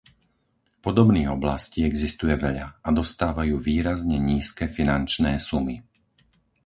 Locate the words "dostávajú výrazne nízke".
2.99-4.65